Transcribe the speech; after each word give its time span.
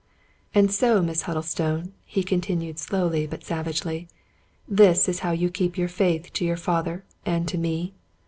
"And 0.55 0.71
so. 0.71 0.99
Miss 1.03 1.21
Huddlestone," 1.27 1.93
he 2.05 2.23
continued 2.23 2.79
slowly 2.79 3.27
but 3.27 3.43
savagely," 3.43 4.07
this 4.67 5.07
is 5.07 5.19
how 5.19 5.29
you 5.29 5.51
keep 5.51 5.77
your 5.77 5.89
faith 5.89 6.33
to 6.33 6.43
your 6.43 6.57
father 6.57 7.03
and 7.23 7.47
to 7.49 7.59
me? 7.59 7.93